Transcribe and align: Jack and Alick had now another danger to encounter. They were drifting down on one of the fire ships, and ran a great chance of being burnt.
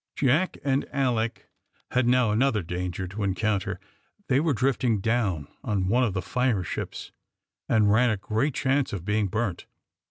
Jack 0.15 0.57
and 0.63 0.87
Alick 0.91 1.47
had 1.91 2.07
now 2.07 2.31
another 2.31 2.63
danger 2.63 3.07
to 3.07 3.21
encounter. 3.21 3.79
They 4.29 4.39
were 4.39 4.55
drifting 4.55 4.99
down 4.99 5.47
on 5.63 5.89
one 5.89 6.03
of 6.03 6.15
the 6.15 6.23
fire 6.23 6.63
ships, 6.63 7.11
and 7.69 7.91
ran 7.93 8.09
a 8.09 8.17
great 8.17 8.55
chance 8.55 8.93
of 8.93 9.05
being 9.05 9.27
burnt. 9.27 9.67